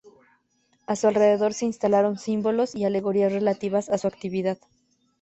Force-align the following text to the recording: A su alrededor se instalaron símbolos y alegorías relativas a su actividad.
A 0.87 0.95
su 0.95 1.07
alrededor 1.07 1.53
se 1.53 1.65
instalaron 1.65 2.17
símbolos 2.17 2.73
y 2.73 2.85
alegorías 2.85 3.31
relativas 3.31 3.87
a 3.89 3.99
su 3.99 4.07
actividad. 4.07 4.57